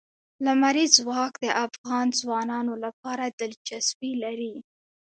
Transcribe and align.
لمریز 0.45 0.91
ځواک 0.99 1.33
د 1.43 1.45
افغان 1.65 2.07
ځوانانو 2.21 2.73
لپاره 2.83 3.25
دلچسپي 3.39 4.11
لري. 4.23 4.55